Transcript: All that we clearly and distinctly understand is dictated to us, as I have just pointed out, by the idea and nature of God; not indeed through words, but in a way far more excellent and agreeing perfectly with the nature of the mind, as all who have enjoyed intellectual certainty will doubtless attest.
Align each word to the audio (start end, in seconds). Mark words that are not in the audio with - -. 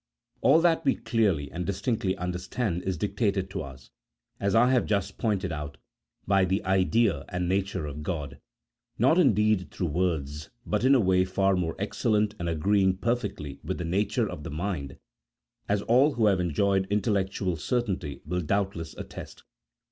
All 0.41 0.59
that 0.61 0.83
we 0.83 0.95
clearly 0.95 1.51
and 1.51 1.63
distinctly 1.63 2.17
understand 2.17 2.81
is 2.81 2.97
dictated 2.97 3.51
to 3.51 3.61
us, 3.61 3.91
as 4.39 4.55
I 4.55 4.71
have 4.71 4.87
just 4.87 5.19
pointed 5.19 5.51
out, 5.51 5.77
by 6.25 6.43
the 6.43 6.65
idea 6.65 7.23
and 7.29 7.47
nature 7.47 7.85
of 7.85 8.01
God; 8.01 8.39
not 8.97 9.19
indeed 9.19 9.69
through 9.69 9.89
words, 9.89 10.49
but 10.65 10.83
in 10.83 10.95
a 10.95 10.99
way 10.99 11.23
far 11.23 11.55
more 11.55 11.75
excellent 11.77 12.33
and 12.39 12.49
agreeing 12.49 12.97
perfectly 12.97 13.59
with 13.63 13.77
the 13.77 13.85
nature 13.85 14.27
of 14.27 14.41
the 14.43 14.49
mind, 14.49 14.97
as 15.69 15.83
all 15.83 16.13
who 16.13 16.25
have 16.25 16.39
enjoyed 16.39 16.87
intellectual 16.89 17.55
certainty 17.55 18.21
will 18.25 18.41
doubtless 18.41 18.95
attest. 18.97 19.43